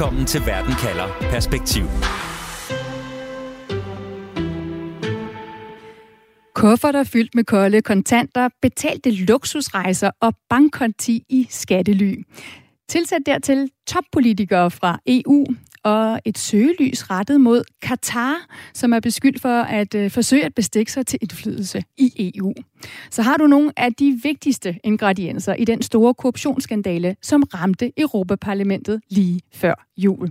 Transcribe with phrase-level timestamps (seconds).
[0.00, 1.84] Velkommen til Verden kalder Perspektiv.
[6.54, 12.14] Kufferter fyldt med kolde kontanter, betalte luksusrejser og bankkonti i skattely.
[12.88, 15.46] Tilsæt dertil toppolitikere fra EU
[15.84, 20.92] og et søgelys rettet mod Katar, som er beskyldt for at øh, forsøge at bestikke
[20.92, 22.54] sig til indflydelse i EU.
[23.10, 29.00] Så har du nogle af de vigtigste ingredienser i den store korruptionsskandale, som ramte Europaparlamentet
[29.08, 30.30] lige før jul.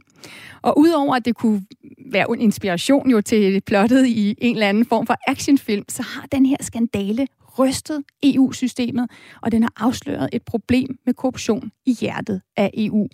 [0.62, 1.66] Og udover at det kunne
[2.12, 6.28] være en inspiration jo til plottet i en eller anden form for actionfilm, så har
[6.32, 7.28] den her skandale
[7.60, 9.10] rystet EU-systemet,
[9.42, 13.08] og den har afsløret et problem med korruption i hjertet af EU.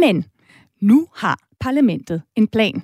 [0.00, 0.24] Men
[0.80, 2.82] nu har parlamentet en plan.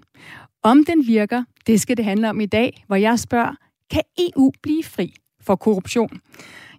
[0.62, 3.54] Om den virker, det skal det handle om i dag, hvor jeg spørger,
[3.90, 6.20] kan EU blive fri for korruption?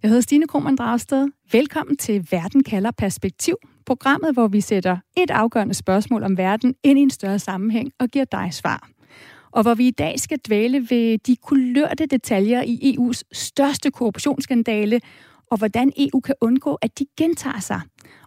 [0.03, 1.27] Jeg hedder Stine Krohmann Dragsted.
[1.51, 6.99] Velkommen til Verden kalder perspektiv, programmet, hvor vi sætter et afgørende spørgsmål om verden ind
[6.99, 8.89] i en større sammenhæng og giver dig svar.
[9.51, 15.01] Og hvor vi i dag skal dvæle ved de kulørte detaljer i EU's største korruptionsskandale,
[15.51, 17.81] og hvordan EU kan undgå, at de gentager sig.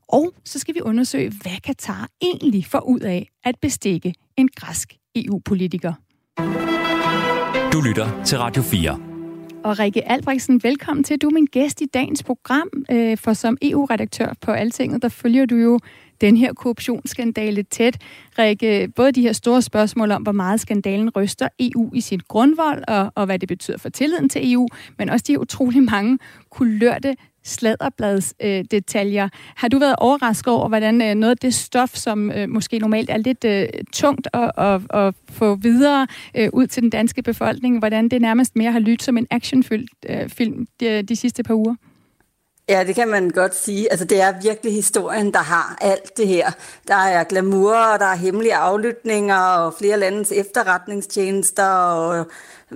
[0.09, 4.95] Og så skal vi undersøge, hvad Katar egentlig får ud af at bestikke en græsk
[5.17, 5.93] EU-politiker.
[7.73, 9.01] Du lytter til Radio 4.
[9.65, 11.19] Og Rikke Albrechtsen, velkommen til.
[11.19, 15.47] Du er min gæst i dagens program, øh, for som EU-redaktør på Altinget, der følger
[15.47, 15.79] du jo
[16.21, 18.01] den her korruptionsskandale tæt.
[18.39, 22.85] Rikke, både de her store spørgsmål om, hvor meget skandalen ryster EU i sin grundvold,
[22.89, 26.19] og, og hvad det betyder for tilliden til EU, men også de utrolig mange
[26.51, 28.59] kulørte sladderbladsdetaljer.
[28.59, 29.29] øh, detaljer.
[29.57, 33.11] Har du været overrasket over, hvordan øh, noget af det stof, som øh, måske normalt
[33.11, 37.79] er lidt øh, tungt at, at, at få videre øh, ud til den danske befolkning,
[37.79, 41.55] hvordan det nærmest mere har lyttet som en actionfilm øh, film de, de sidste par
[41.55, 41.75] uger?
[42.69, 43.91] Ja, det kan man godt sige.
[43.91, 46.51] Altså, det er virkelig historien, der har alt det her.
[46.89, 52.27] Der er glamour, og der er hemmelige aflytninger, og flere landes efterretningstjenester, og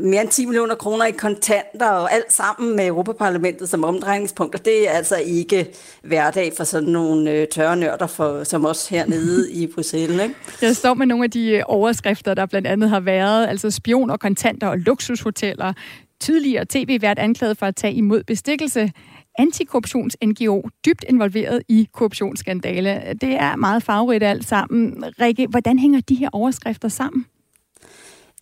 [0.00, 4.54] mere end 10 millioner kroner i kontanter, og alt sammen med Europaparlamentet som omdrejningspunkt.
[4.54, 5.66] Og det er altså ikke
[6.02, 10.22] hverdag for sådan nogle øh, tørre nørder for, som os hernede i Bruxelles.
[10.22, 10.34] Ikke?
[10.62, 14.16] Jeg står med nogle af de øh, overskrifter, der blandt andet har været, altså spioner,
[14.16, 15.72] kontanter og luksushoteller.
[16.20, 18.92] Tidligere tv-vært anklaget for at tage imod bestikkelse
[19.38, 23.02] antikorruptions-NGO dybt involveret i korruptionsskandale.
[23.20, 25.04] Det er meget farverigt alt sammen.
[25.20, 27.26] Rikke, hvordan hænger de her overskrifter sammen?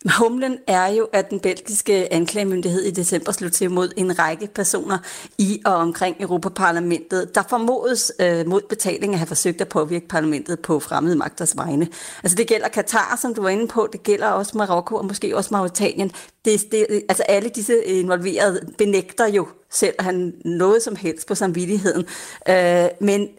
[0.05, 4.97] Humlen er jo, at den belgiske anklagemyndighed i december slog til mod en række personer
[5.37, 10.59] i og omkring Europaparlamentet, der formodes øh, mod betaling at have forsøgt at påvirke parlamentet
[10.59, 11.87] på fremmede magters vegne.
[12.23, 15.37] Altså det gælder Katar, som du var inde på, det gælder også Marokko og måske
[15.37, 16.11] også Mauritanien.
[16.45, 21.35] Det, det, altså alle disse involverede benægter jo selv at have noget som helst på
[21.35, 22.05] samvittigheden.
[22.49, 23.29] Øh, men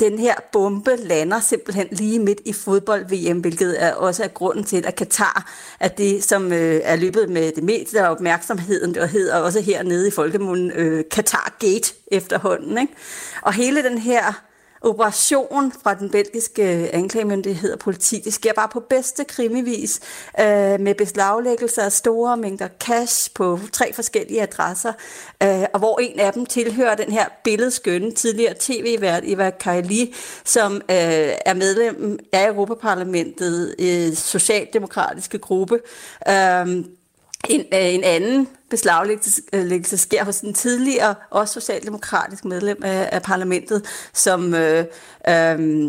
[0.00, 4.84] den her bombe lander simpelthen lige midt i fodbold-VM, hvilket er også er grunden til,
[4.86, 9.36] at Katar er det, som øh, er løbet med det meste af opmærksomheden, og hedder
[9.36, 12.78] også hernede i folkemunden øh, Qatar Gate efterhånden.
[12.78, 12.92] Ikke?
[13.42, 14.47] Og hele den her
[14.80, 18.20] operation fra den belgiske øh, anklagemyndighed og politi.
[18.24, 20.00] Det sker bare på bedste krimivis
[20.40, 24.92] øh, med beslaglæggelse af store mængder cash på tre forskellige adresser,
[25.42, 30.74] øh, og hvor en af dem tilhører den her billedskønne tidligere tv-vært Eva Kaili, som
[30.74, 30.80] øh,
[31.46, 35.80] er medlem af Europaparlamentet, øh, socialdemokratiske gruppe.
[36.28, 36.84] Øh,
[37.48, 43.86] en, øh, en anden beslaglæggelse sker hos en tidligere, også socialdemokratisk medlem af, af parlamentet,
[44.12, 44.84] som øh,
[45.28, 45.80] øh,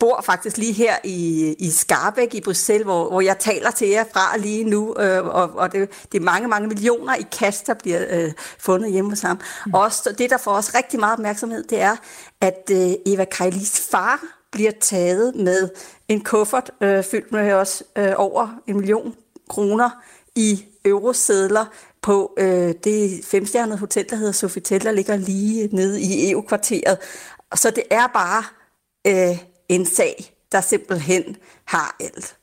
[0.00, 4.04] bor faktisk lige her i, i Skarbæk i Bruxelles, hvor, hvor jeg taler til jer
[4.12, 7.74] fra lige nu, øh, og, og det, det er mange, mange millioner i kast, der
[7.74, 9.40] bliver øh, fundet hjemme hos ham.
[9.66, 9.74] Mm.
[9.74, 11.96] Også det, der får os rigtig meget opmærksomhed, det er,
[12.40, 14.20] at øh, Eva Kajlis far
[14.52, 15.68] bliver taget med
[16.08, 19.14] en kuffert øh, fyldt med også øh, over en million
[19.48, 19.90] kroner
[20.36, 21.64] i eurosedler
[22.02, 26.98] på øh, det femstjernede hotel, der hedder Sofitel, der ligger lige nede i EU-kvarteret.
[27.54, 28.44] Så det er bare
[29.06, 29.38] øh,
[29.68, 32.36] en sag, der simpelthen har alt.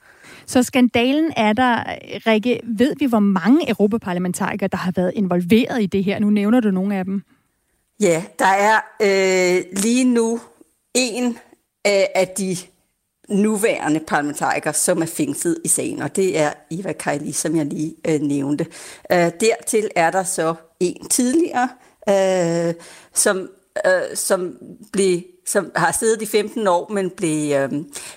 [0.45, 1.83] Så skandalen er der,
[2.27, 6.19] Rikke, ved vi, hvor mange europaparlamentarikere, der har været involveret i det her?
[6.19, 7.23] Nu nævner du nogle af dem.
[7.99, 10.39] Ja, der er øh, lige nu
[10.93, 11.37] en
[12.15, 12.57] af de
[13.27, 17.95] nuværende parlamentariker, som er fængslet i sagen, og det er Eva Kaili, som jeg lige
[18.07, 18.65] øh, nævnte.
[19.11, 21.69] Øh, dertil er der så en tidligere,
[22.09, 22.73] øh,
[23.13, 23.49] som,
[23.85, 24.57] øh, som
[24.91, 27.71] blev som har siddet i 15 år, men blev, øh,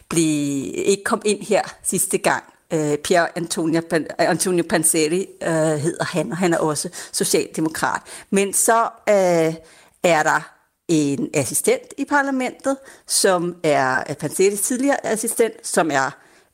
[0.09, 2.45] blev ikke kom ind her sidste gang.
[2.73, 3.83] Øh, Pierre Antonio,
[4.19, 8.03] Antonio Panseri øh, hedder han, og han er også socialdemokrat.
[8.31, 9.55] Men så øh,
[10.03, 10.60] er der
[10.91, 12.77] en assistent i parlamentet,
[13.07, 16.11] som er Pansettis tidligere assistent, som er,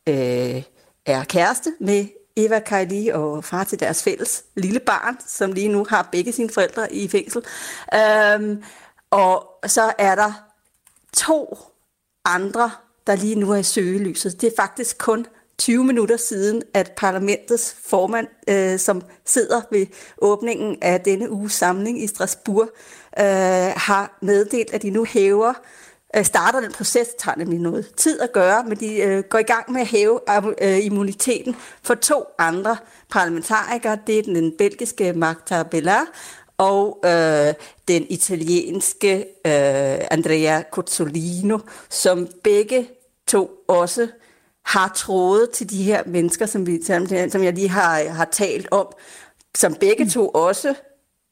[0.07, 0.63] øh,
[1.07, 2.07] er kæreste med
[2.37, 6.51] Eva Kaili og far til deres fælles lille barn, som lige nu har begge sine
[6.51, 7.43] forældre i fængsel.
[7.95, 8.63] Øhm,
[9.11, 10.33] og så er der
[11.13, 11.59] to
[12.25, 12.71] andre,
[13.07, 14.41] der lige nu er i søgelyset.
[14.41, 15.27] Det er faktisk kun
[15.59, 19.87] 20 minutter siden, at parlamentets formand, øh, som sidder ved
[20.19, 22.71] åbningen af denne uges samling i Strasbourg,
[23.19, 25.53] øh, har meddelt, at de nu hæver
[26.17, 29.39] øh, starter den proces, det tager nemlig noget tid at gøre, men de øh, går
[29.39, 30.21] i gang med at hæve
[30.63, 32.77] øh, immuniteten for to andre
[33.11, 33.99] parlamentarikere.
[34.07, 36.07] Det er den belgiske Magda Bellar
[36.59, 37.55] og øh,
[37.89, 41.59] den italienske øh, Andrea Cozzolino,
[41.89, 42.89] som begge
[43.27, 44.09] to også
[44.67, 46.83] har trådet til de her mennesker, som, vi,
[47.29, 48.87] som jeg lige har, har talt om,
[49.57, 50.75] som begge to også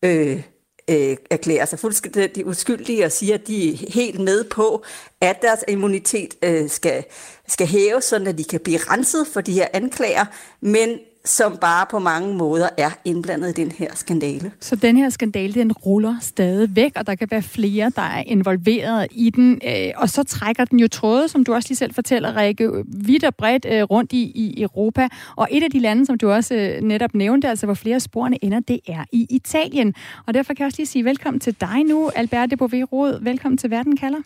[0.04, 0.42] øh,
[0.90, 4.84] øh, erklærer sig fuldstændig uskyldige og siger, at de er helt med på,
[5.20, 7.04] at deres immunitet øh, skal,
[7.48, 10.24] skal hæves, så de kan blive renset for de her anklager,
[10.60, 14.52] men som bare på mange måder er indblandet i den her skandale.
[14.60, 18.22] Så den her skandale, den ruller stadig væk, og der kan være flere, der er
[18.26, 19.60] involveret i den.
[19.66, 23.24] Øh, og så trækker den jo tråde, som du også lige selv fortæller, Rikke, vidt
[23.24, 25.08] og bredt øh, rundt i, i Europa.
[25.36, 28.02] Og et af de lande, som du også øh, netop nævnte, altså hvor flere af
[28.02, 29.94] sporene ender, det er i Italien.
[30.26, 33.70] Og derfor kan jeg også lige sige velkommen til dig nu, Alberte Bové Velkommen til
[33.70, 34.18] Verden kalder.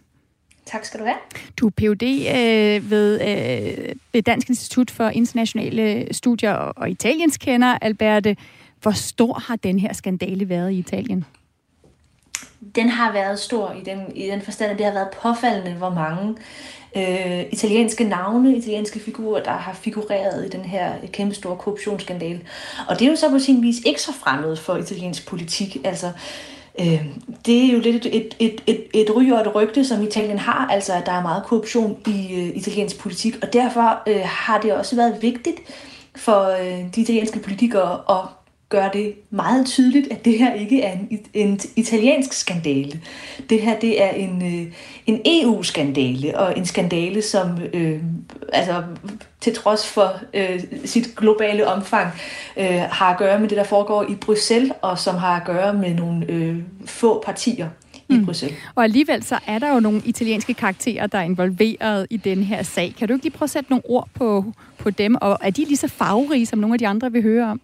[0.70, 1.16] Tak skal du have.
[1.56, 2.02] Du er Ph.D.
[2.02, 8.36] Øh, ved øh, det Dansk Institut for Internationale Studier og Italiens kender, Alberte.
[8.82, 11.24] Hvor stor har den her skandale været i Italien?
[12.74, 15.90] Den har været stor i den, i den forstand, at det har været påfaldende, hvor
[15.90, 16.36] mange
[16.96, 22.40] øh, italienske navne, italienske figurer, der har figureret i den her kæmpe store korruptionsskandale.
[22.88, 25.76] Og det er jo så på sin vis ikke så fremmed for italiensk politik.
[25.84, 27.06] Altså, Øh, øh,
[27.46, 30.38] det er jo lidt et, et, et, et, et ry og et rygte, som Italien
[30.38, 34.60] har, altså at der er meget korruption i øh, italiensk politik, og derfor øh, har
[34.60, 35.60] det også været vigtigt
[36.16, 38.37] for øh, de italienske politikere at
[38.68, 43.00] gør det meget tydeligt, at det her ikke er en, en italiensk skandale.
[43.50, 44.72] Det her det er en, øh,
[45.06, 48.00] en EU-skandale, og en skandale, som øh,
[48.52, 48.82] altså,
[49.40, 52.08] til trods for øh, sit globale omfang
[52.56, 55.74] øh, har at gøre med det, der foregår i Bruxelles, og som har at gøre
[55.74, 56.56] med nogle øh,
[56.86, 57.68] få partier
[58.08, 58.24] i mm.
[58.24, 58.58] Bruxelles.
[58.74, 62.62] Og alligevel så er der jo nogle italienske karakterer, der er involveret i den her
[62.62, 62.94] sag.
[62.98, 64.44] Kan du ikke lige prøve at sætte nogle ord på,
[64.78, 67.50] på dem, og er de lige så farverige, som nogle af de andre, vi hører
[67.50, 67.60] om?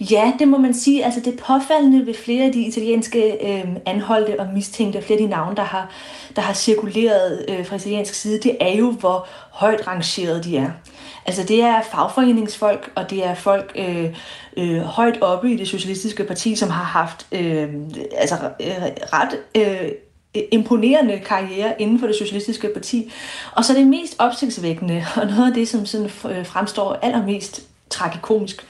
[0.00, 1.04] Ja, det må man sige.
[1.04, 5.30] Altså det påfaldende ved flere af de italienske øh, anholdte og mistænkte, flere af de
[5.30, 5.90] navne, der har,
[6.36, 10.70] der har cirkuleret øh, fra italiensk side, det er jo, hvor højt rangeret de er.
[11.26, 14.16] Altså det er fagforeningsfolk, og det er folk øh,
[14.56, 17.68] øh, højt oppe i det socialistiske parti, som har haft øh,
[18.16, 18.82] altså, øh,
[19.12, 19.38] ret...
[19.54, 19.90] Øh,
[20.52, 23.12] imponerende karriere inden for det socialistiske parti.
[23.52, 28.66] Og så det mest opsigtsvækkende, og noget af det, som sådan øh, fremstår allermest tragikomisk,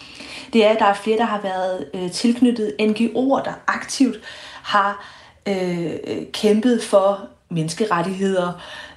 [0.53, 4.21] det er, at der er flere, der har været øh, tilknyttet NGO'er, der aktivt
[4.63, 5.07] har
[5.49, 5.93] øh,
[6.33, 8.53] kæmpet for menneskerettigheder,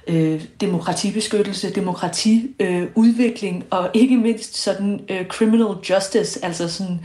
[0.06, 7.00] øh, demokratibeskyttelse, demokratiudvikling øh, og ikke mindst sådan øh, criminal justice, altså sådan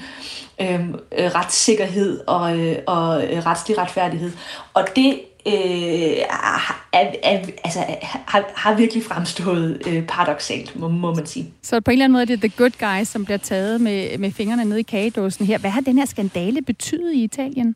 [0.62, 0.96] øh, øh
[1.36, 4.32] retssikkerhed og, øh, og øh, retslig retfærdighed.
[4.74, 11.26] Og det øh, er, er, altså, har, har virkelig fremstået øh, paradoxalt, må, må man
[11.26, 11.54] sige.
[11.64, 14.18] Så på en eller anden måde er det the good guys, som bliver taget med,
[14.18, 15.58] med fingrene nede i kagedåsen her.
[15.58, 17.76] Hvad har den her skandale betydet i Italien?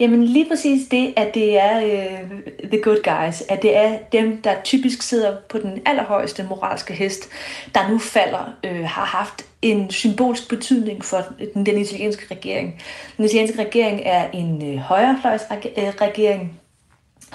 [0.00, 2.30] Jamen lige præcis det, at det er øh,
[2.70, 7.28] the good guys, at det er dem, der typisk sidder på den allerhøjeste moralske hest,
[7.74, 12.82] der nu falder, øh, har haft en symbolsk betydning for den, den italienske regering.
[13.16, 16.60] Den italienske regering er en øh, højrefløjsregering,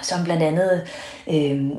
[0.02, 0.88] som blandt andet
[1.30, 1.70] øh, øh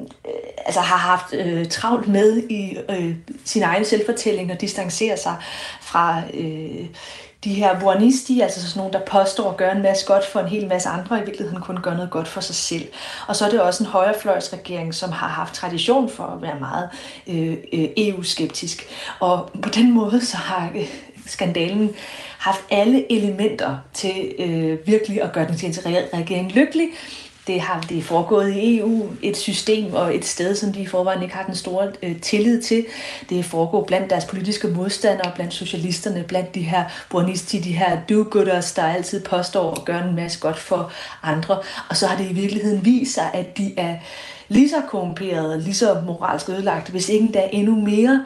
[0.65, 5.35] altså har haft øh, travlt med i øh, sin egen selvfortælling og distancerer sig
[5.81, 6.85] fra øh,
[7.43, 10.47] de her buonisti, altså sådan nogle, der påstår at gøre en masse godt for en
[10.47, 12.87] hel masse andre, og i virkeligheden kun gør noget godt for sig selv.
[13.27, 16.89] Og så er det også en højrefløjsregering, som har haft tradition for at være meget
[17.27, 18.87] øh, øh EU-skeptisk.
[19.19, 20.89] Og på den måde så har øh,
[21.25, 21.95] skandalen
[22.37, 25.83] haft alle elementer til øh, virkelig at gøre den til
[26.13, 26.87] regering lykkelig,
[27.47, 30.85] det har det er foregået i EU, et system og et sted, som de i
[30.85, 32.85] forvejen ikke har den store øh, tillid til.
[33.29, 37.97] Det er foregået blandt deres politiske modstandere, blandt socialisterne, blandt de her bornisti, de her
[38.09, 40.91] do-gooders, der altid påstår at gøre en masse godt for
[41.23, 41.59] andre.
[41.89, 43.95] Og så har det i virkeligheden vist sig, at de er
[44.47, 48.25] lige så korrumperede, lige så moralsk ødelagte, hvis ikke endda endnu mere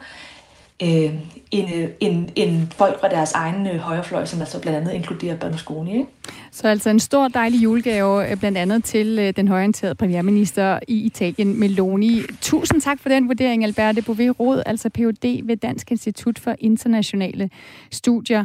[0.82, 1.14] øh,
[1.50, 5.36] end, øh, end, end folk fra deres egen øh, højrefløj, som altså blandt andet inkluderer
[5.36, 5.92] Berlusconi.
[5.92, 6.06] Ikke?
[6.52, 11.60] Så altså en stor dejlig julegave, øh, blandt andet til den højorienterede premierminister i Italien,
[11.60, 12.22] Meloni.
[12.40, 15.40] Tusind tak for den vurdering, Alberte Bouvet Rod, altså Ph.D.
[15.44, 17.50] ved Dansk Institut for Internationale
[17.90, 18.44] Studier.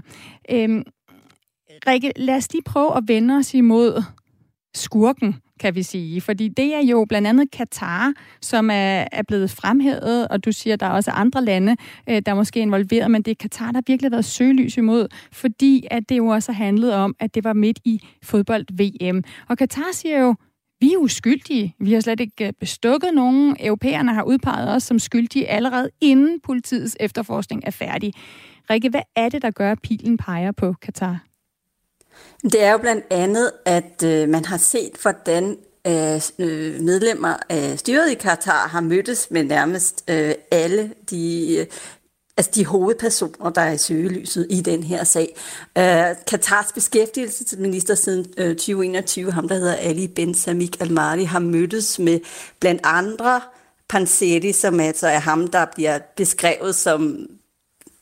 [0.52, 0.84] Øhm,
[1.88, 4.04] Rikke, lad os lige prøve at vende os imod
[4.76, 6.22] skurken, kan vi sige.
[6.22, 10.74] Fordi det er jo blandt andet Katar, som er, er blevet fremhævet, og du siger,
[10.74, 11.76] at der er også andre lande,
[12.10, 15.08] øh, der er måske involveret, men det er Katar, der virkelig har været søgelys imod,
[15.32, 19.24] fordi at det jo også handlede om, at det var midt i fodbold-VM.
[19.50, 20.36] Og Katar siger jo,
[20.80, 21.76] vi er uskyldige.
[21.80, 23.56] Vi har slet ikke øh, bestukket nogen.
[23.60, 28.14] Europæerne har udpeget os som skyldige allerede inden politiets efterforskning er færdig.
[28.70, 31.33] Rikke, hvad er det, der gør, at pilen peger på Katar?
[32.44, 37.80] Det er jo blandt andet, at øh, man har set, hvordan øh, øh medlemmer af
[37.80, 41.66] styret i Katar har mødtes med nærmest øh, alle de øh,
[42.38, 45.36] altså de hovedpersoner, der er i søgelyset i den her sag.
[45.78, 52.00] Øh, Katars beskæftigelsesminister siden øh, 2021, ham der hedder Ali Ben Samik Al-Mari, har mødtes
[52.00, 52.20] med
[52.60, 53.42] blandt andre
[53.90, 57.28] Pansetti, som altså er ham, der bliver beskrevet som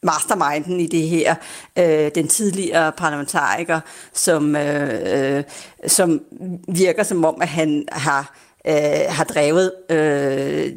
[0.03, 1.35] masterminden i det her,
[1.79, 3.79] øh, den tidligere parlamentariker,
[4.13, 5.43] som, øh, øh,
[5.87, 6.21] som
[6.67, 8.35] virker som om, at han har
[8.67, 8.73] øh,
[9.09, 10.71] har drevet, øh,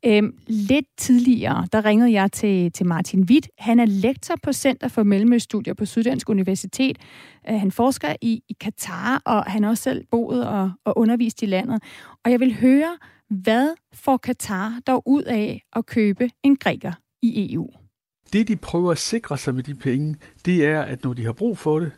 [0.06, 3.48] Øh, lidt tidligere, der ringede jeg til, til Martin Witt.
[3.58, 6.98] Han er lektor på Center for Mellemøststudier på Syddansk Universitet.
[7.50, 11.42] Øh, han forsker i, i Katar, og han har også selv boet og, og undervist
[11.42, 11.84] i landet.
[12.26, 12.98] Og jeg vil høre,
[13.30, 17.70] hvad får Katar dog ud af at købe en græker i EU?
[18.34, 21.34] Det, de prøver at sikre sig med de penge, det er, at når de har
[21.34, 21.92] brug for det,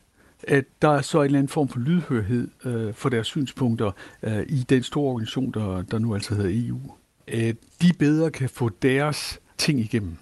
[0.44, 3.92] at der er så en eller anden form for lydhørhed øh, for deres synspunkter
[4.24, 6.80] øh, i den store organisation, der, der nu altså hedder EU.
[7.28, 10.18] At øh, de bedre kan få deres ting igennem.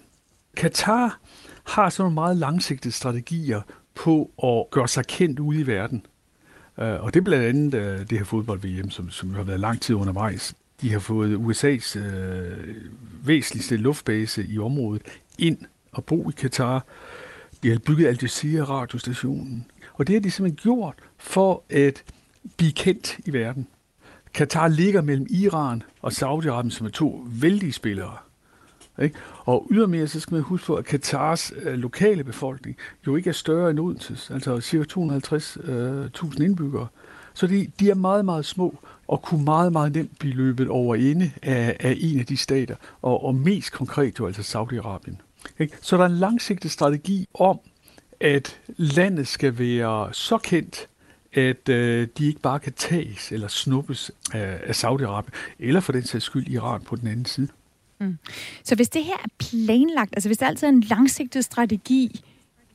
[0.56, 1.20] Katar
[1.64, 3.60] har sådan nogle meget langsigtede strategier
[3.96, 6.06] på at gøre sig kendt ude i verden.
[6.76, 9.80] Uh, og det er blandt andet uh, det her fodbold-VM, som, som har været lang
[9.80, 10.54] tid undervejs.
[10.80, 12.74] De har fået USA's uh, øh,
[13.24, 15.02] væsentligste luftbase i området
[15.38, 15.58] ind
[15.92, 16.84] og bo i Katar.
[17.62, 19.66] De har bygget Al Jazeera radiostationen.
[19.94, 22.04] Og det har de simpelthen gjort for at
[22.56, 23.66] blive kendt i verden.
[24.34, 28.16] Katar ligger mellem Iran og Saudi-Arabien, som er to vældige spillere.
[29.02, 29.18] Ikke?
[29.44, 32.76] Og ydermere så skal man huske på, at Katars øh, lokale befolkning
[33.06, 34.76] jo ikke er større end Odenses, altså ca.
[34.76, 36.86] 250.000 øh, indbyggere.
[37.34, 38.74] Så de, de er meget, meget små
[39.08, 42.76] og kunne meget, meget nemt blive løbet over ende af, af en af de stater,
[43.02, 45.16] og, og mest konkret jo altså Saudi-Arabien.
[45.58, 45.76] Ikke?
[45.80, 47.58] Så der er en langsigtet strategi om,
[48.20, 50.88] at landet skal være så kendt,
[51.32, 56.04] at øh, de ikke bare kan tages eller snuppes af, af Saudi-Arabien, eller for den
[56.04, 57.48] sags skyld Iran på den anden side.
[58.00, 58.18] Mm.
[58.64, 62.24] Så hvis det her er planlagt, altså hvis der altid er en langsigtet strategi,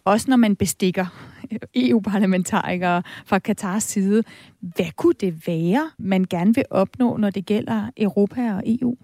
[0.06, 1.06] også når man bestikker
[1.52, 4.24] øh, EU-parlamentarikere fra Katars side,
[4.60, 8.98] hvad kunne det være, man gerne vil opnå, når det gælder Europa og EU?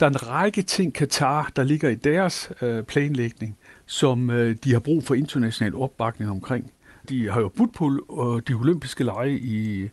[0.00, 4.72] Der er en række ting, Katar, der ligger i deres øh, planlægning, som øh, de
[4.72, 6.72] har brug for international opbakning omkring.
[7.08, 9.88] De har jo budt på øh, de olympiske lege i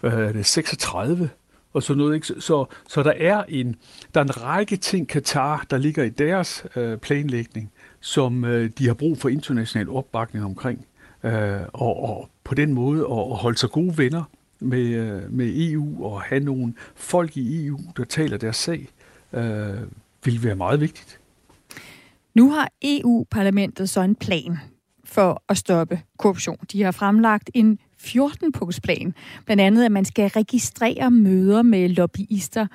[0.00, 1.30] hvad er det, 36,
[1.78, 2.14] og sådan noget.
[2.14, 2.26] Ikke?
[2.26, 3.76] Så, så der, er en,
[4.14, 7.70] der er en række ting, Katar, der ligger i deres øh, planlægning,
[8.00, 10.86] som øh, de har brug for international opbakning omkring.
[11.24, 14.22] Øh, og, og på den måde at, at holde sig gode venner
[14.60, 18.88] med, øh, med EU og have nogle folk i EU, der taler deres sag,
[19.32, 19.42] øh,
[20.24, 21.20] vil være meget vigtigt.
[22.34, 24.58] Nu har EU-parlamentet så en plan
[25.04, 26.58] for at stoppe korruption.
[26.72, 29.12] De har fremlagt en 14-punktsplan.
[29.44, 32.66] Blandt andet, at man skal registrere møder med lobbyister.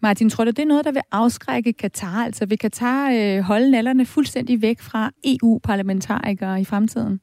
[0.00, 2.24] Martin, tror du, det er noget, der vil afskrække Katar?
[2.24, 7.20] Altså vil Katar øh, holde nallerne fuldstændig væk fra EU-parlamentarikere i fremtiden?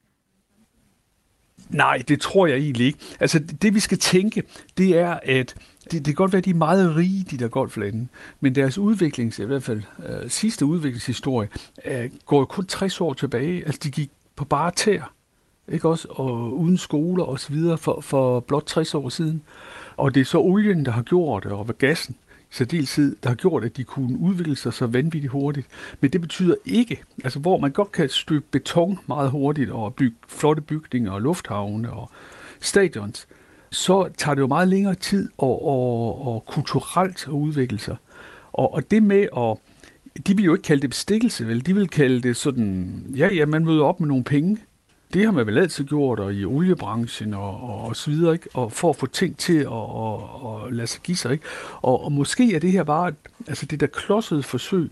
[1.70, 2.98] Nej, det tror jeg egentlig ikke.
[3.20, 4.42] Altså, det vi skal tænke,
[4.78, 7.48] det er, at det, det kan godt være, at de er meget rige, de der
[7.48, 8.08] golflande,
[8.40, 11.48] men deres udviklings, i hvert fald øh, sidste udviklingshistorie,
[11.84, 13.64] øh, går jo kun 60 år tilbage.
[13.66, 15.12] Altså, de gik på bare tær,
[15.72, 16.08] ikke også?
[16.10, 19.42] Og uden skoler og så videre for, for blot 60 år siden.
[19.96, 22.16] Og det er så olien, der har gjort det, og gassen,
[22.50, 25.66] særdeleshed, der har gjort, at de kunne udvikle sig så vanvittigt hurtigt.
[26.00, 30.16] Men det betyder ikke, altså hvor man godt kan støbe beton meget hurtigt og bygge
[30.28, 32.10] flotte bygninger og lufthavne og
[32.60, 33.26] stadions,
[33.70, 37.96] så tager det jo meget længere tid og, og, og kulturelt at udvikle sig.
[38.52, 39.56] Og, og det med at
[40.26, 41.66] de vil jo ikke kalde det bestikkelse, vel?
[41.66, 44.58] De vil kalde det sådan, ja, ja, man møder op med nogle penge.
[45.14, 48.48] Det har man vel altid gjort, og i oliebranchen og, og, og så videre, ikke?
[48.54, 51.44] Og for at få ting til at og, og lade sig give sig, ikke?
[51.82, 53.12] Og, og måske er det her bare,
[53.46, 54.90] altså det der klodsede forsøg,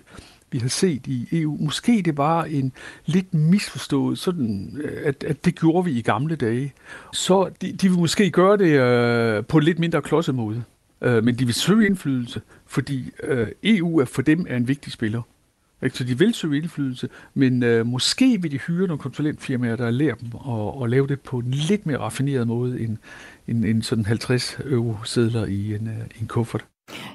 [0.50, 2.72] vi har set i EU, måske det var en
[3.06, 6.72] lidt misforstået, sådan, øh, at, at det gjorde vi i gamle dage.
[7.12, 10.64] Så de, de vil måske gøre det øh, på en lidt mindre klodset måde.
[11.00, 14.92] Øh, men de vil søge indflydelse, fordi øh, EU er for dem er en vigtig
[14.92, 15.22] spiller.
[15.92, 20.14] Så de vil søge indflydelse, men øh, måske vil de hyre nogle konsulentfirmaer, der lærer
[20.14, 22.96] dem at, at lave det på en lidt mere raffineret måde end,
[23.48, 26.64] end, end sådan 50 euro sædler i en, øh, en kuffert.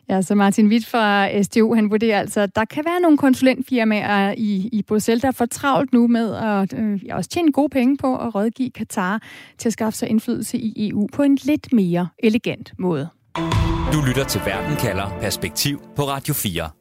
[0.10, 4.34] Ja, så Martin Witt fra SDU, han vurderer altså, at der kan være nogle konsulentfirmaer
[4.38, 8.18] i, i Bruxelles, der får travlt nu med at øh, også tjene gode penge på
[8.18, 9.22] at rådgive Katar
[9.58, 13.10] til at skaffe sig indflydelse i EU på en lidt mere elegant måde.
[13.94, 16.80] Du lytter til Verden kalder Perspektiv på Radio 4.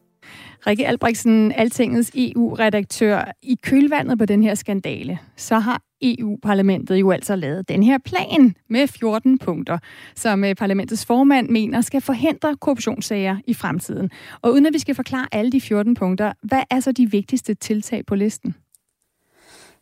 [0.66, 3.33] Rikke Albrechtsen, Altingets EU-redaktør.
[3.42, 8.55] I kølvandet på den her skandale, så har EU-parlamentet jo altså lavet den her plan
[8.68, 9.79] med 14 punkter,
[10.14, 14.11] som øh, parlamentets formand mener skal forhindre korruptionssager i fremtiden.
[14.42, 17.55] Og uden at vi skal forklare alle de 14 punkter, hvad er så de vigtigste
[17.55, 18.55] tiltag på listen?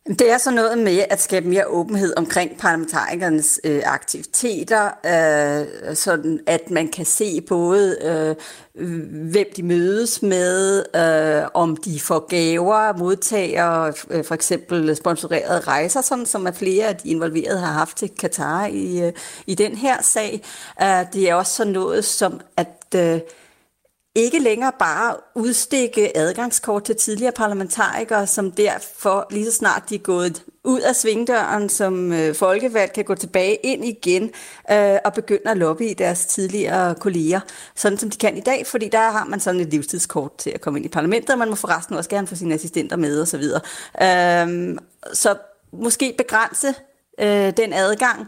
[0.09, 6.39] Det er så noget med at skabe mere åbenhed omkring parlamentarikernes øh, aktiviteter, øh, sådan
[6.47, 8.35] at man kan se både, øh,
[9.31, 16.01] hvem de mødes med, øh, om de får gaver, modtager øh, for eksempel sponsorerede rejser,
[16.01, 19.13] sådan som at flere af de involverede har haft til Katar i, øh,
[19.47, 20.41] i den her sag.
[20.81, 22.95] Øh, det er også sådan noget som at...
[22.95, 23.19] Øh,
[24.15, 29.99] ikke længere bare udstikke adgangskort til tidligere parlamentarikere, som derfor lige så snart de er
[29.99, 34.31] gået ud af svingdøren som øh, folkevalgt, kan gå tilbage ind igen
[34.71, 37.39] øh, og begynde at lobby i deres tidligere kolleger,
[37.75, 40.61] sådan som de kan i dag, fordi der har man sådan et livstidskort til at
[40.61, 43.43] komme ind i parlamentet, og man må forresten også gerne få sine assistenter med osv.
[44.01, 44.77] Øh,
[45.13, 45.35] så
[45.73, 46.73] måske begrænse
[47.19, 48.19] øh, den adgang,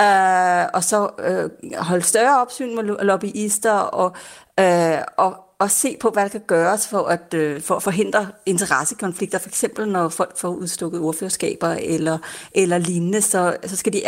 [0.00, 4.16] øh, og så øh, holde større opsyn med lobbyister og
[4.60, 8.26] øh, og, og se på, hvad der kan gøres for at, øh, for at forhindre
[8.46, 12.18] interessekonflikter, for eksempel når folk får udstukket ordførerskaber eller,
[12.54, 14.02] eller lignende, så, så, skal de,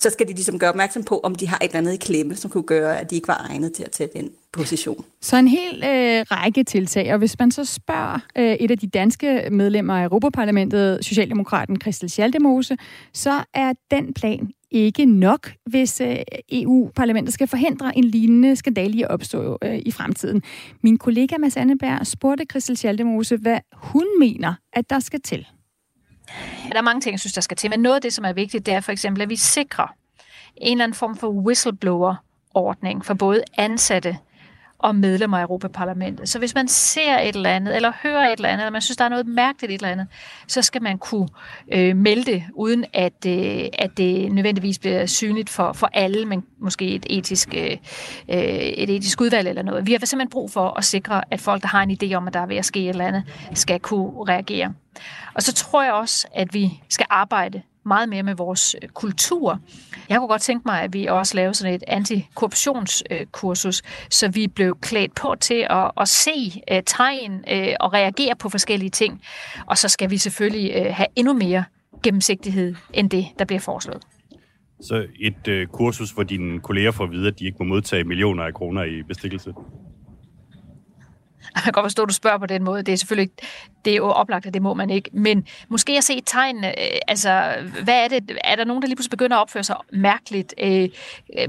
[0.00, 2.36] så skal de ligesom gøre opmærksom på, om de har et eller andet i klemme,
[2.36, 5.04] som kunne gøre, at de ikke var egnet til at tage den position.
[5.20, 8.86] Så en hel øh, række tiltag, og hvis man så spørger øh, et af de
[8.86, 12.76] danske medlemmer af Europaparlamentet, Socialdemokraten Christel Schaldemose,
[13.12, 16.16] så er den plan ikke nok, hvis øh,
[16.52, 20.42] EU-parlamentet skal forhindre en lignende skandale i at opstå øh, i fremtiden.
[20.82, 25.46] Min kollega Mads Anneberg spurgte Christel Schaldemose, hvad hun mener, at der skal til.
[26.72, 28.32] Der er mange ting, jeg synes, der skal til, men noget af det, som er
[28.32, 29.94] vigtigt, det er for eksempel, at vi sikrer
[30.56, 34.16] en eller anden form for whistleblower-ordning for både ansatte
[34.82, 36.28] og medlemmer af Europaparlamentet.
[36.28, 38.96] Så hvis man ser et eller andet, eller hører et eller andet, eller man synes,
[38.96, 40.06] der er noget mærkeligt et eller andet,
[40.46, 41.28] så skal man kunne
[41.72, 46.44] øh, melde det, uden at, øh, at det nødvendigvis bliver synligt for, for alle, men
[46.58, 47.70] måske et etisk, øh,
[48.28, 49.86] øh, et etisk udvalg eller noget.
[49.86, 52.34] Vi har simpelthen brug for at sikre, at folk, der har en idé om, at
[52.34, 53.22] der er ved at ske et eller andet,
[53.54, 54.74] skal kunne reagere.
[55.34, 59.60] Og så tror jeg også, at vi skal arbejde meget mere med vores øh, kultur.
[60.08, 64.48] Jeg kunne godt tænke mig, at vi også lavede sådan et antikorruptionskursus, øh, så vi
[64.48, 67.44] blev klædt på til at, at se øh, tegn
[67.80, 69.22] og reagere på forskellige ting.
[69.66, 71.64] Og så skal vi selvfølgelig have endnu mere
[72.02, 74.02] gennemsigtighed end det, der bliver foreslået.
[74.82, 78.04] Så et øh, kursus, hvor dine kolleger får at vide, at de ikke må modtage
[78.04, 79.54] millioner af kroner i bestikkelse?
[81.54, 82.82] Jeg kan godt forstå, at du spørger på den måde.
[82.82, 83.30] Det er selvfølgelig
[83.84, 85.10] det er jo oplagt, at det må man ikke.
[85.12, 86.72] Men måske at se et tegn, øh,
[87.08, 88.38] altså, hvad er det?
[88.44, 90.54] Er der nogen, der lige pludselig begynder at opføre sig mærkeligt?
[90.60, 90.88] Øh,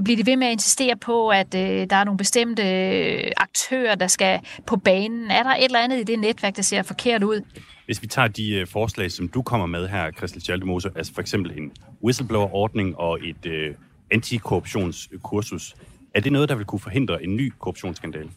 [0.04, 3.96] bliver de ved med at insistere på, at øh, der er nogle bestemte øh, aktører,
[3.96, 5.32] der skal på banen?
[5.32, 7.42] Er der et eller andet i det netværk, der ser forkert ud?
[7.86, 11.22] Hvis vi tager de øh, forslag, som du kommer med her, Christel Schaldemose, altså for
[11.22, 11.72] eksempel en
[12.04, 13.76] whistleblower-ordning og et øh,
[14.12, 15.76] antikorruptionskursus,
[16.16, 18.30] er det noget, der vil kunne forhindre en ny korruptionsskandale?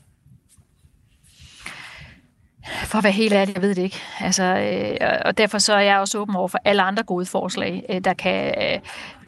[2.67, 4.01] For at være helt ærlig, jeg ved det ikke.
[4.21, 7.85] Altså, øh, og derfor så er jeg også åben over for alle andre gode forslag,
[7.91, 8.79] øh, der kan, øh,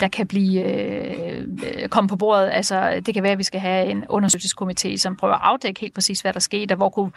[0.00, 2.50] der kan blive øh, øh, komme på bordet.
[2.52, 5.94] Altså, det kan være, at vi skal have en undersøgelseskomité, som prøver at afdække helt
[5.94, 7.10] præcis, hvad der skete, og hvor kunne,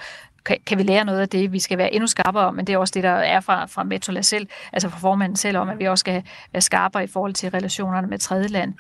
[0.46, 1.52] kan, kan vi lære noget af det.
[1.52, 4.22] Vi skal være endnu skarpere, men det er også det, der er fra, fra Metola
[4.22, 7.50] selv, altså fra formanden selv, om at vi også skal være skarpere i forhold til
[7.50, 8.74] relationerne med tredjeland.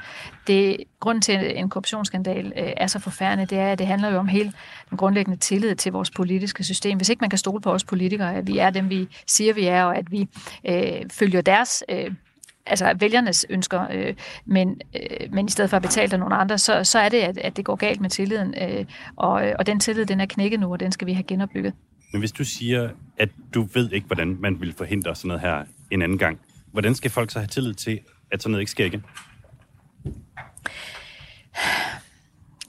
[0.47, 4.09] Det, grunden til, at en korruptionsskandal øh, er så forfærdende, det er, at det handler
[4.09, 4.53] jo om hele
[4.89, 6.97] den grundlæggende tillid til vores politiske system.
[6.97, 9.65] Hvis ikke man kan stole på os politikere, at vi er dem, vi siger, vi
[9.65, 10.27] er, og at vi
[10.65, 12.11] øh, følger deres øh,
[12.65, 14.13] altså vælgernes ønsker, øh,
[14.45, 17.37] men, øh, men i stedet for at betale nogle andre, så, så er det, at,
[17.37, 20.59] at det går galt med tilliden, øh, og, øh, og den tillid, den er knækket
[20.59, 21.73] nu, og den skal vi have genopbygget.
[22.11, 25.63] Men hvis du siger, at du ved ikke, hvordan man vil forhindre sådan noget her
[25.91, 26.39] en anden gang,
[26.71, 27.99] hvordan skal folk så have tillid til,
[28.31, 29.03] at sådan noget ikke sker igen?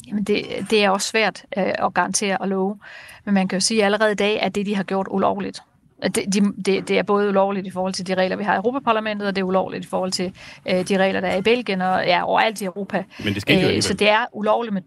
[0.07, 2.79] Jamen det, det er også svært øh, at garantere og love.
[3.25, 5.61] Men man kan jo sige allerede i dag, at det, de har gjort ulovligt.
[6.03, 8.57] Det, de, det, det er både ulovligt i forhold til de regler, vi har i
[8.57, 10.33] Europaparlamentet, og det er ulovligt i forhold til
[10.69, 13.05] øh, de regler, der er i Belgien og ja, overalt i Europa.
[13.25, 14.83] Men det skal ikke øh, Så det er ulovligt med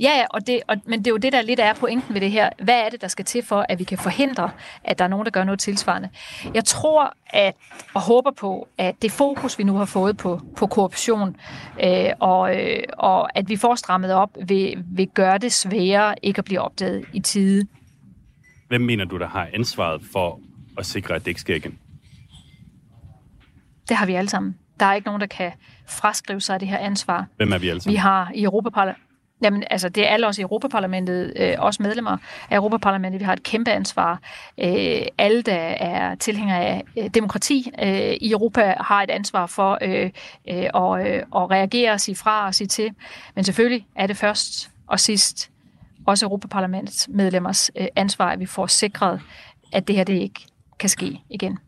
[0.00, 2.20] Ja, ja og det, og, men det er jo det, der lidt er pointen ved
[2.20, 2.50] det her.
[2.62, 4.50] Hvad er det, der skal til for, at vi kan forhindre,
[4.84, 6.08] at der er nogen, der gør noget tilsvarende?
[6.54, 7.54] Jeg tror at,
[7.94, 11.36] og håber på, at det fokus, vi nu har fået på, på korruption,
[11.84, 16.38] øh, og, øh, og at vi får strammet op, vil, vil gøre det sværere ikke
[16.38, 17.66] at blive opdaget i tide.
[18.68, 20.40] Hvem mener du, der har ansvaret for
[20.78, 21.78] at sikre, at det ikke sker igen?
[23.88, 24.58] Det har vi alle sammen.
[24.80, 25.52] Der er ikke nogen, der kan
[25.88, 27.26] fraskrive sig af det her ansvar.
[27.36, 27.92] Hvem er vi alle sammen?
[27.92, 29.09] Vi har i Europaparlamentet
[29.42, 32.16] Jamen, altså, det er alle os i Europaparlamentet, øh, også medlemmer
[32.50, 34.20] af Europaparlamentet, vi har et kæmpe ansvar.
[34.58, 39.78] Øh, alle, der er tilhængere af øh, demokrati øh, i Europa, har et ansvar for
[39.82, 40.10] øh,
[40.48, 42.90] øh, at, øh, at reagere og sige fra og sige til.
[43.34, 45.50] Men selvfølgelig er det først og sidst
[46.06, 49.20] også Europaparlamentets medlemmers øh, ansvar, at vi får sikret,
[49.72, 50.46] at det her det ikke
[50.78, 51.58] kan ske igen.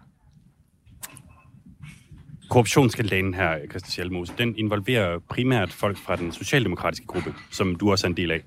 [2.53, 8.07] Korruptionsskandalen her, Christian Schalmose, den involverer primært folk fra den socialdemokratiske gruppe, som du også
[8.07, 8.41] er en del af.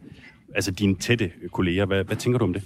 [0.55, 1.85] Altså dine tætte kolleger.
[1.85, 2.63] Hvad, hvad tænker du om det?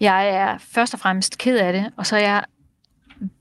[0.00, 2.44] Jeg er først og fremmest ked af det, og så er jeg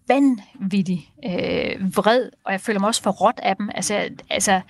[0.08, 3.70] vanvittig øh, vred, og jeg føler mig også for råt af dem.
[3.76, 4.62] Altså, altså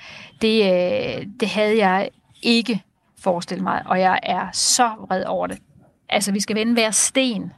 [0.42, 2.10] det, øh, det havde jeg
[2.44, 2.82] ikke
[3.20, 5.58] forestillet mig, og jeg er så vred over det.
[6.10, 7.52] Altså, vi skal vende hver sten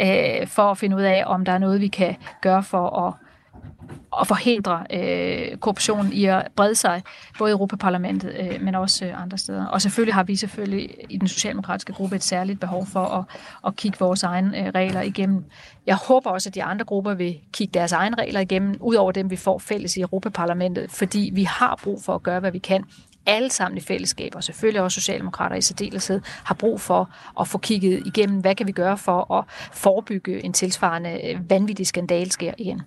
[0.00, 3.14] øh, for at finde ud af, om der er noget, vi kan gøre for at
[4.20, 7.02] at forhindre øh, korruption i at brede sig,
[7.38, 9.66] både i Europaparlamentet, øh, men også øh, andre steder.
[9.66, 13.24] Og selvfølgelig har vi selvfølgelig i den socialdemokratiske gruppe et særligt behov for at,
[13.66, 15.44] at kigge vores egne øh, regler igennem.
[15.86, 19.30] Jeg håber også, at de andre grupper vil kigge deres egne regler igennem, udover dem,
[19.30, 22.84] vi får fælles i Europaparlamentet, fordi vi har brug for at gøre, hvad vi kan
[23.26, 27.58] alle sammen i fællesskab, og selvfølgelig også Socialdemokrater i særdeleshed, har brug for at få
[27.58, 32.54] kigget igennem, hvad kan vi gøre for at forebygge en tilsvarende øh, vanvittig skandal sker
[32.58, 32.82] igen.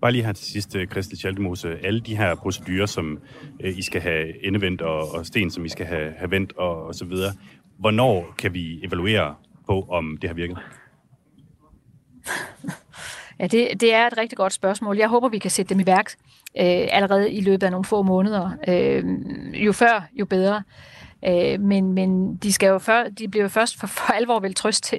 [0.00, 1.78] Bare lige her til sidst, Christel Schaldemose.
[1.82, 3.18] Alle de her procedurer, som
[3.60, 6.82] øh, I skal have endevendt, og, og sten, som I skal have, have vendt, og,
[6.84, 7.32] og så videre.
[7.78, 9.34] Hvornår kan vi evaluere
[9.66, 10.58] på, om det har virket?
[13.40, 14.96] Ja, det, det er et rigtig godt spørgsmål.
[14.96, 16.14] Jeg håber, vi kan sætte dem i værk
[16.58, 18.50] øh, allerede i løbet af nogle få måneder.
[18.68, 19.04] Øh,
[19.66, 20.62] jo før, jo bedre.
[21.28, 24.56] Øh, men, men de, skal jo før, de bliver jo først for, for alvor vel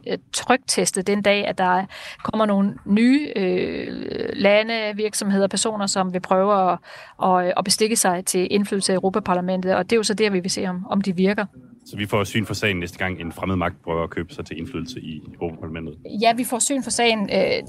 [0.07, 1.85] øh, trygtestet den dag, at der
[2.23, 3.87] kommer nogle nye øh,
[4.33, 6.77] lande, virksomheder, personer, som vil prøve at,
[7.23, 9.75] at, at bestikke sig til indflydelse i Europaparlamentet.
[9.75, 11.45] Og det er jo så det, vi vil se, om, om de virker.
[11.85, 14.45] Så vi får syn for sagen næste gang, en fremmed magt prøver at købe sig
[14.45, 15.97] til indflydelse i Europaparlamentet?
[16.21, 17.63] Ja, vi får syn for sagen øh,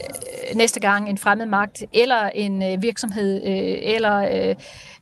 [0.54, 4.54] næste gang, en fremmed magt, eller en øh, virksomhed, øh, eller øh,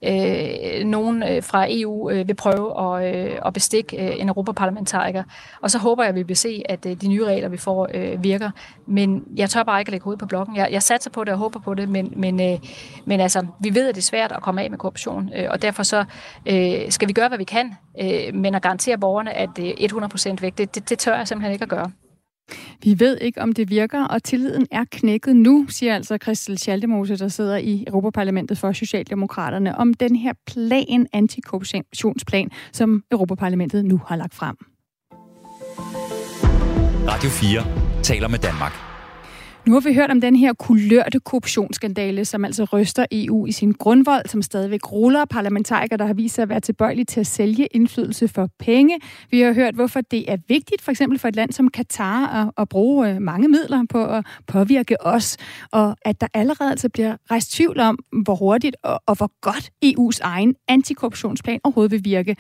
[0.02, 5.22] øh, nogen øh, fra EU øh, vil prøve at, øh, at bestikke øh, en europaparlamentariker.
[5.62, 7.88] Og så håber jeg, at vi vil se, at øh, de nye regler, vi får,
[7.94, 8.50] øh, virker.
[8.86, 10.56] Men jeg tør bare ikke at lægge hovedet på blokken.
[10.56, 12.58] Jeg, jeg satser på det og håber på det, men, men, øh,
[13.04, 15.62] men altså, vi ved, at det er svært at komme af med korruption, øh, og
[15.62, 16.04] derfor så
[16.46, 19.88] øh, skal vi gøre, hvad vi kan, øh, men at garantere borgerne, at det er
[20.36, 21.90] 100% væk, det, det, det tør jeg simpelthen ikke at gøre.
[22.84, 27.16] Vi ved ikke, om det virker, og tilliden er knækket nu, siger altså Christel Schaldemose,
[27.16, 34.16] der sidder i Europaparlamentet for Socialdemokraterne, om den her plan, antikorruptionsplan, som Europaparlamentet nu har
[34.16, 34.56] lagt frem.
[37.08, 38.89] Radio 4 taler med Danmark.
[39.66, 43.72] Nu har vi hørt om den her kulørte korruptionsskandale, som altså ryster EU i sin
[43.72, 47.66] grundvold, som stadigvæk ruller parlamentarikere, der har vist sig at være tilbøjelige til at sælge
[47.66, 48.98] indflydelse for penge.
[49.30, 52.62] Vi har hørt, hvorfor det er vigtigt, for eksempel for et land som Katar, at,
[52.62, 55.36] at bruge øh, mange midler på at påvirke os,
[55.72, 59.70] og at der allerede altså bliver rejst tvivl om, hvor hurtigt og, og hvor godt
[59.84, 62.36] EU's egen antikorruptionsplan overhovedet vil virke.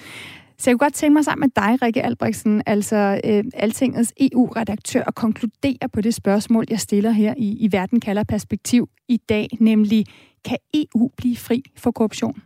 [0.60, 5.02] Så jeg kunne godt tænke mig sammen med dig, Rikke Albrechtsen, altså øh, Altingets EU-redaktør,
[5.06, 9.48] at konkludere på det spørgsmål, jeg stiller her i, i Verden kalder perspektiv i dag,
[9.60, 10.06] nemlig,
[10.44, 12.42] kan EU blive fri for korruption?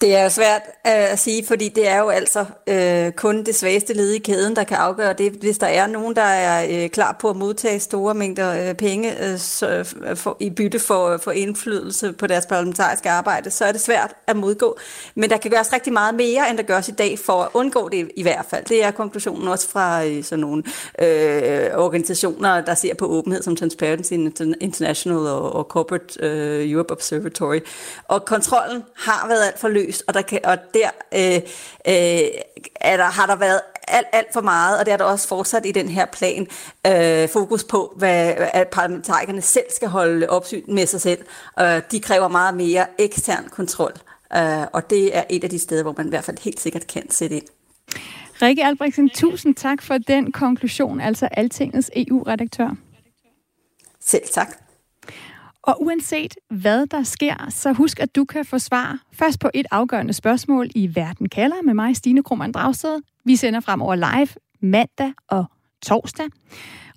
[0.00, 3.94] Det er svært øh, at sige, fordi det er jo altså øh, kun det svageste
[3.94, 5.32] led i kæden, der kan afgøre det.
[5.32, 9.24] Hvis der er nogen, der er øh, klar på at modtage store mængder øh, penge
[9.24, 13.64] øh, så, øh, for, i bytte for, øh, for indflydelse på deres parlamentariske arbejde, så
[13.64, 14.78] er det svært at modgå.
[15.14, 17.88] Men der kan gøres rigtig meget mere, end der gøres i dag, for at undgå
[17.88, 18.64] det i hvert fald.
[18.64, 20.62] Det er konklusionen også fra øh, sådan nogle
[20.98, 24.12] øh, organisationer, der ser på åbenhed som Transparency
[24.60, 27.60] International og, og Corporate øh, Europe Observatory.
[28.08, 31.36] Og kontrollen har været alt for løs løst, og, der kan, og der øh,
[31.88, 32.28] øh,
[32.80, 35.66] er der, har der været alt, alt for meget, og det er der også fortsat
[35.66, 36.46] i den her plan,
[36.86, 41.20] øh, fokus på, hvad, at parlamentarikerne selv skal holde opsyn med sig selv.
[41.60, 43.92] Øh, de kræver meget mere ekstern kontrol,
[44.36, 46.86] øh, og det er et af de steder, hvor man i hvert fald helt sikkert
[46.86, 47.46] kan sætte ind.
[48.42, 52.76] Rikke Albrechtsen, tusind tak for den konklusion, altså Altingets EU-redaktør.
[54.00, 54.48] Selv tak.
[55.66, 59.66] Og uanset hvad der sker, så husk, at du kan få svar først på et
[59.70, 63.00] afgørende spørgsmål i Verden kalder med mig, Stine Krummernd Dragsted.
[63.24, 64.28] Vi sender fremover live
[64.60, 65.44] mandag og
[65.82, 66.26] torsdag.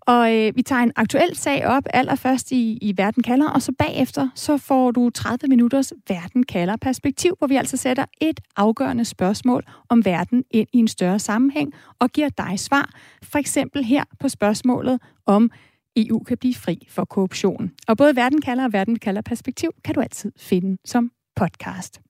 [0.01, 3.71] Og øh, vi tager en aktuel sag op allerførst i, i Verden kalder, og så
[3.79, 9.05] bagefter så får du 30 minutters Verden kalder perspektiv, hvor vi altså sætter et afgørende
[9.05, 12.89] spørgsmål om verden ind i en større sammenhæng og giver dig svar.
[13.23, 15.51] For eksempel her på spørgsmålet om
[15.95, 17.71] EU kan blive fri for korruption.
[17.87, 22.01] Og både Verden kalder og Verden kalder perspektiv kan du altid finde som podcast.